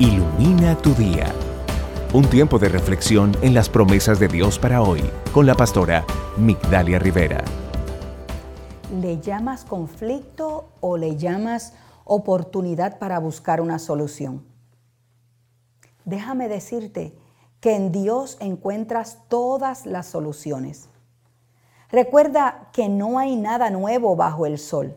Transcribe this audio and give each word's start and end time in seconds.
Ilumina 0.00 0.76
tu 0.76 0.94
día. 0.94 1.26
Un 2.14 2.24
tiempo 2.30 2.60
de 2.60 2.68
reflexión 2.68 3.32
en 3.42 3.52
las 3.52 3.68
promesas 3.68 4.20
de 4.20 4.28
Dios 4.28 4.56
para 4.56 4.80
hoy 4.80 5.02
con 5.34 5.44
la 5.44 5.56
pastora 5.56 6.04
Migdalia 6.36 7.00
Rivera. 7.00 7.42
¿Le 9.00 9.18
llamas 9.18 9.64
conflicto 9.64 10.68
o 10.80 10.96
le 10.96 11.16
llamas 11.16 11.72
oportunidad 12.04 13.00
para 13.00 13.18
buscar 13.18 13.60
una 13.60 13.80
solución? 13.80 14.46
Déjame 16.04 16.46
decirte 16.46 17.18
que 17.58 17.74
en 17.74 17.90
Dios 17.90 18.36
encuentras 18.40 19.18
todas 19.26 19.84
las 19.84 20.06
soluciones. 20.06 20.90
Recuerda 21.90 22.68
que 22.72 22.88
no 22.88 23.18
hay 23.18 23.34
nada 23.34 23.68
nuevo 23.70 24.14
bajo 24.14 24.46
el 24.46 24.58
sol, 24.58 24.96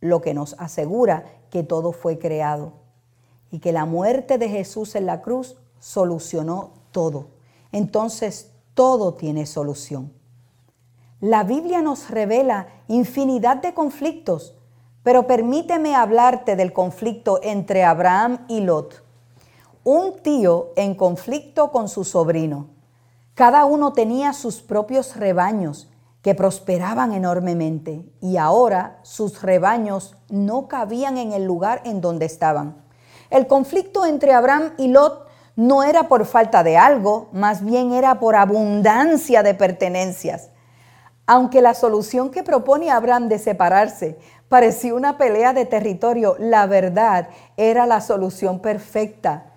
lo 0.00 0.20
que 0.20 0.34
nos 0.34 0.56
asegura 0.58 1.24
que 1.48 1.62
todo 1.62 1.92
fue 1.92 2.18
creado 2.18 2.83
y 3.54 3.60
que 3.60 3.70
la 3.70 3.84
muerte 3.84 4.36
de 4.36 4.48
Jesús 4.48 4.96
en 4.96 5.06
la 5.06 5.22
cruz 5.22 5.54
solucionó 5.78 6.72
todo. 6.90 7.28
Entonces 7.70 8.50
todo 8.74 9.14
tiene 9.14 9.46
solución. 9.46 10.12
La 11.20 11.44
Biblia 11.44 11.80
nos 11.80 12.10
revela 12.10 12.66
infinidad 12.88 13.58
de 13.58 13.72
conflictos, 13.72 14.56
pero 15.04 15.28
permíteme 15.28 15.94
hablarte 15.94 16.56
del 16.56 16.72
conflicto 16.72 17.38
entre 17.44 17.84
Abraham 17.84 18.44
y 18.48 18.58
Lot. 18.58 19.04
Un 19.84 20.18
tío 20.20 20.72
en 20.74 20.96
conflicto 20.96 21.70
con 21.70 21.88
su 21.88 22.02
sobrino. 22.02 22.70
Cada 23.34 23.66
uno 23.66 23.92
tenía 23.92 24.32
sus 24.32 24.62
propios 24.62 25.14
rebaños 25.14 25.88
que 26.22 26.34
prosperaban 26.34 27.12
enormemente 27.12 28.04
y 28.20 28.36
ahora 28.36 28.98
sus 29.02 29.42
rebaños 29.42 30.16
no 30.28 30.66
cabían 30.66 31.18
en 31.18 31.32
el 31.32 31.44
lugar 31.44 31.82
en 31.84 32.00
donde 32.00 32.26
estaban. 32.26 32.83
El 33.30 33.46
conflicto 33.46 34.06
entre 34.06 34.32
Abraham 34.32 34.74
y 34.78 34.88
Lot 34.88 35.26
no 35.56 35.82
era 35.82 36.08
por 36.08 36.26
falta 36.26 36.62
de 36.62 36.76
algo, 36.76 37.28
más 37.32 37.64
bien 37.64 37.92
era 37.92 38.18
por 38.18 38.36
abundancia 38.36 39.42
de 39.42 39.54
pertenencias. 39.54 40.50
Aunque 41.26 41.62
la 41.62 41.74
solución 41.74 42.30
que 42.30 42.42
propone 42.42 42.90
Abraham 42.90 43.28
de 43.28 43.38
separarse 43.38 44.18
parecía 44.48 44.94
una 44.94 45.16
pelea 45.16 45.52
de 45.52 45.64
territorio, 45.64 46.36
la 46.38 46.66
verdad 46.66 47.28
era 47.56 47.86
la 47.86 48.00
solución 48.00 48.60
perfecta. 48.60 49.52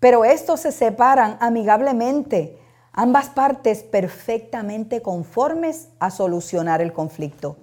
Pero 0.00 0.24
estos 0.24 0.60
se 0.60 0.72
separan 0.72 1.36
amigablemente, 1.40 2.58
ambas 2.92 3.28
partes 3.28 3.82
perfectamente 3.84 5.02
conformes 5.02 5.88
a 6.00 6.10
solucionar 6.10 6.82
el 6.82 6.92
conflicto. 6.92 7.56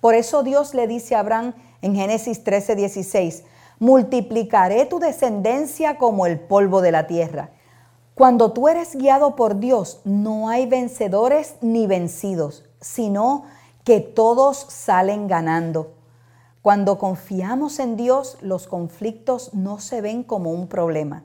Por 0.00 0.14
eso 0.14 0.42
Dios 0.42 0.74
le 0.74 0.86
dice 0.86 1.14
a 1.14 1.20
Abraham 1.20 1.54
en 1.82 1.94
Génesis 1.94 2.44
13:16, 2.44 3.44
multiplicaré 3.80 4.84
tu 4.84 5.00
descendencia 5.00 5.96
como 5.96 6.26
el 6.26 6.38
polvo 6.38 6.82
de 6.82 6.92
la 6.92 7.06
tierra. 7.06 7.50
Cuando 8.14 8.52
tú 8.52 8.68
eres 8.68 8.94
guiado 8.94 9.34
por 9.34 9.58
Dios, 9.58 10.02
no 10.04 10.50
hay 10.50 10.66
vencedores 10.66 11.54
ni 11.62 11.86
vencidos, 11.86 12.68
sino 12.82 13.44
que 13.82 14.00
todos 14.00 14.66
salen 14.68 15.26
ganando. 15.28 15.94
Cuando 16.60 16.98
confiamos 16.98 17.78
en 17.78 17.96
Dios, 17.96 18.36
los 18.42 18.66
conflictos 18.66 19.54
no 19.54 19.80
se 19.80 20.02
ven 20.02 20.24
como 20.24 20.50
un 20.50 20.68
problema. 20.68 21.24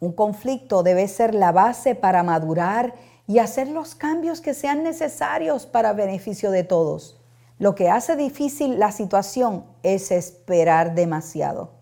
Un 0.00 0.10
conflicto 0.10 0.82
debe 0.82 1.06
ser 1.06 1.36
la 1.36 1.52
base 1.52 1.94
para 1.94 2.24
madurar 2.24 2.94
y 3.28 3.38
hacer 3.38 3.68
los 3.68 3.94
cambios 3.94 4.40
que 4.40 4.54
sean 4.54 4.82
necesarios 4.82 5.66
para 5.66 5.92
beneficio 5.92 6.50
de 6.50 6.64
todos. 6.64 7.20
Lo 7.60 7.76
que 7.76 7.88
hace 7.88 8.16
difícil 8.16 8.80
la 8.80 8.90
situación 8.90 9.64
es 9.84 10.10
esperar 10.10 10.96
demasiado 10.96 11.75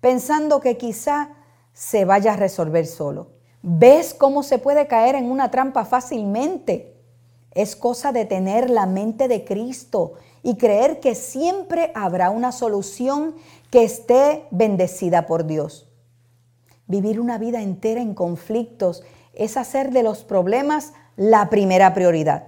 pensando 0.00 0.60
que 0.60 0.76
quizá 0.76 1.30
se 1.72 2.04
vaya 2.04 2.34
a 2.34 2.36
resolver 2.36 2.86
solo. 2.86 3.28
¿Ves 3.62 4.14
cómo 4.14 4.42
se 4.42 4.58
puede 4.58 4.86
caer 4.86 5.14
en 5.14 5.30
una 5.30 5.50
trampa 5.50 5.84
fácilmente? 5.84 6.96
Es 7.52 7.76
cosa 7.76 8.12
de 8.12 8.24
tener 8.24 8.70
la 8.70 8.86
mente 8.86 9.28
de 9.28 9.44
Cristo 9.44 10.14
y 10.42 10.56
creer 10.56 11.00
que 11.00 11.14
siempre 11.14 11.92
habrá 11.94 12.30
una 12.30 12.52
solución 12.52 13.34
que 13.70 13.84
esté 13.84 14.46
bendecida 14.50 15.26
por 15.26 15.46
Dios. 15.46 15.88
Vivir 16.86 17.20
una 17.20 17.38
vida 17.38 17.60
entera 17.60 18.00
en 18.00 18.14
conflictos 18.14 19.02
es 19.34 19.56
hacer 19.56 19.90
de 19.90 20.02
los 20.02 20.24
problemas 20.24 20.92
la 21.16 21.50
primera 21.50 21.92
prioridad. 21.92 22.44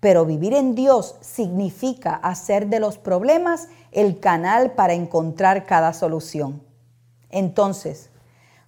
Pero 0.00 0.26
vivir 0.26 0.52
en 0.54 0.74
Dios 0.74 1.16
significa 1.20 2.14
hacer 2.14 2.66
de 2.66 2.80
los 2.80 2.98
problemas 2.98 3.68
el 3.92 4.20
canal 4.20 4.72
para 4.72 4.92
encontrar 4.92 5.64
cada 5.64 5.94
solución. 5.94 6.71
Entonces, 7.32 8.10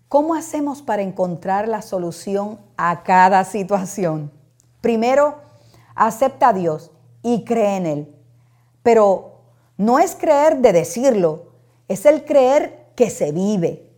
¿cómo 0.08 0.34
hacemos 0.34 0.82
para 0.82 1.02
encontrar 1.02 1.68
la 1.68 1.82
solución 1.82 2.58
a 2.76 3.04
cada 3.04 3.44
situación? 3.44 4.32
Primero, 4.80 5.36
acepta 5.94 6.48
a 6.48 6.52
Dios 6.54 6.90
y 7.22 7.44
cree 7.44 7.76
en 7.76 7.86
Él. 7.86 8.14
Pero 8.82 9.42
no 9.76 9.98
es 9.98 10.16
creer 10.16 10.58
de 10.58 10.72
decirlo, 10.72 11.52
es 11.88 12.06
el 12.06 12.24
creer 12.24 12.86
que 12.96 13.10
se 13.10 13.32
vive. 13.32 13.90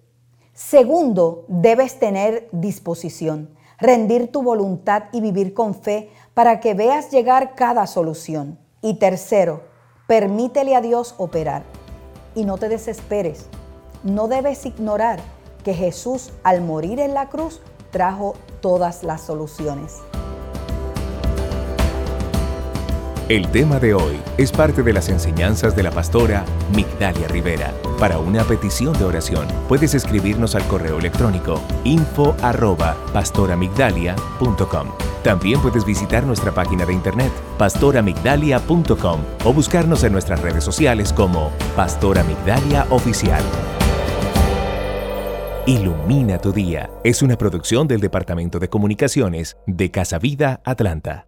Segundo, 0.52 1.44
debes 1.48 1.98
tener 1.98 2.48
disposición, 2.50 3.50
rendir 3.78 4.32
tu 4.32 4.42
voluntad 4.42 5.04
y 5.12 5.20
vivir 5.20 5.54
con 5.54 5.74
fe 5.74 6.10
para 6.34 6.60
que 6.60 6.74
veas 6.74 7.10
llegar 7.10 7.54
cada 7.54 7.86
solución. 7.86 8.58
Y 8.82 8.94
tercero, 8.94 9.64
permítele 10.08 10.74
a 10.74 10.80
Dios 10.80 11.14
operar 11.18 11.62
y 12.34 12.44
no 12.44 12.58
te 12.58 12.68
desesperes 12.68 13.46
no 14.02 14.28
debes 14.28 14.66
ignorar 14.66 15.20
que 15.64 15.74
Jesús 15.74 16.30
al 16.42 16.60
morir 16.60 17.00
en 17.00 17.14
la 17.14 17.28
cruz 17.28 17.60
trajo 17.90 18.34
todas 18.60 19.02
las 19.02 19.22
soluciones. 19.22 20.02
El 23.28 23.48
tema 23.48 23.80
de 23.80 23.92
hoy 23.92 24.20
es 24.38 24.52
parte 24.52 24.84
de 24.84 24.92
las 24.92 25.08
enseñanzas 25.08 25.74
de 25.74 25.82
la 25.82 25.90
pastora 25.90 26.44
Migdalia 26.72 27.26
Rivera. 27.26 27.72
Para 27.98 28.20
una 28.20 28.44
petición 28.44 28.96
de 28.96 29.04
oración, 29.04 29.48
puedes 29.66 29.94
escribirnos 29.94 30.54
al 30.54 30.62
correo 30.68 31.00
electrónico 31.00 31.60
info 31.82 32.36
arroba 32.40 32.96
pastoramigdalia.com. 33.12 34.88
También 35.24 35.60
puedes 35.60 35.84
visitar 35.84 36.22
nuestra 36.22 36.52
página 36.52 36.86
de 36.86 36.92
internet 36.92 37.32
pastoramigdalia.com 37.58 39.20
o 39.44 39.52
buscarnos 39.52 40.04
en 40.04 40.12
nuestras 40.12 40.40
redes 40.40 40.62
sociales 40.62 41.12
como 41.12 41.50
Pastora 41.74 42.22
Migdalia 42.22 42.86
Oficial. 42.90 43.42
Ilumina 45.66 46.38
tu 46.38 46.52
día 46.52 46.88
es 47.02 47.22
una 47.22 47.36
producción 47.36 47.88
del 47.88 47.98
Departamento 47.98 48.60
de 48.60 48.68
Comunicaciones 48.68 49.56
de 49.66 49.90
Casa 49.90 50.20
Vida 50.20 50.60
Atlanta. 50.64 51.26